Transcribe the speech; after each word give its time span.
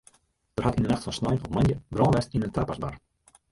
Der 0.57 0.65
hat 0.67 0.77
yn 0.79 0.83
de 0.85 0.89
nacht 0.91 1.05
fan 1.07 1.15
snein 1.17 1.43
op 1.45 1.53
moandei 1.53 1.77
brân 1.93 2.13
west 2.17 2.33
yn 2.39 2.45
in 2.49 2.53
tapasbar. 2.59 2.95